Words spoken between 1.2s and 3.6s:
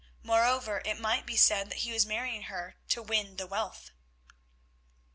be said that he was marrying her to win the